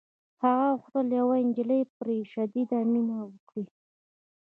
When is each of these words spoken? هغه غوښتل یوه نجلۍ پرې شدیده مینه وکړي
هغه 0.43 0.65
غوښتل 0.79 1.07
یوه 1.19 1.35
نجلۍ 1.47 1.81
پرې 1.97 2.17
شدیده 2.31 2.79
مینه 2.91 3.17
وکړي 3.29 3.65